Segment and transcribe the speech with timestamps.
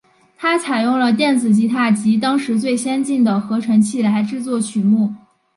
[0.35, 5.13] 它采用了电子吉他及当时最先进的合成器来制作曲目。